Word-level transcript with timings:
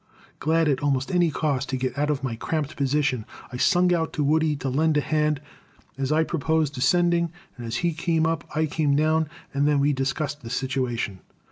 Glad 0.39 0.67
at 0.67 0.79
almost 0.81 1.11
any 1.11 1.29
cost 1.29 1.69
to 1.69 1.77
get 1.77 1.95
out 1.95 2.09
of 2.09 2.23
my 2.23 2.35
cramped 2.35 2.75
position 2.75 3.23
I 3.51 3.57
sung 3.57 3.93
out 3.93 4.13
to 4.13 4.23
Woody 4.23 4.55
to 4.55 4.67
lend 4.67 4.97
a 4.97 5.01
hand, 5.01 5.39
as 5.95 6.11
I 6.11 6.23
proposed 6.23 6.73
descending, 6.73 7.31
and 7.55 7.67
as 7.67 7.75
he 7.85 7.93
came 7.93 8.25
up 8.25 8.43
I 8.55 8.65
came 8.65 8.95
down, 8.95 9.29
and 9.53 9.67
then 9.67 9.77
we 9.79 9.93
discussed 9.93 10.41
the 10.41 10.49
situation. 10.49 11.19